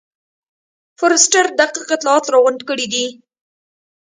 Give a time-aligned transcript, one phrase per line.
[0.97, 3.05] فورسټر دقیق اطلاعات راغونډ کړي دي.